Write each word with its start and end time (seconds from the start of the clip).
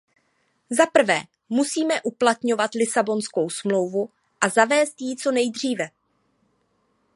Zaprvé, 0.69 1.19
musíme 1.49 2.01
uplatňovat 2.01 2.73
Lisabonskou 2.73 3.49
smlouvu 3.49 4.09
a 4.41 4.49
zavést 4.49 5.01
ji 5.01 5.15
co 5.15 5.31
nejdříve. 5.31 5.89